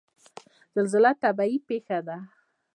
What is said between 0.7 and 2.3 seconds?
زلزله طبیعي پیښه ده